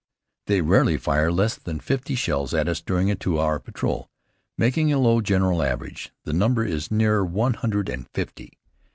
[0.47, 4.09] They rarely fire less than fifty shells at us during a two hour patrol.
[4.57, 8.57] Making a low general average, the number is nearer one hundred and fifty.